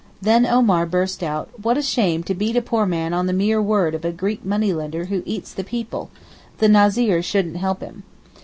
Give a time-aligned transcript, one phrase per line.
[0.19, 3.61] Then Omar burst out, 'What a shame to beat a poor man on the mere
[3.61, 6.09] word of a Greek money lender who eats the people;
[6.57, 8.01] the Nazir shouldn't help him.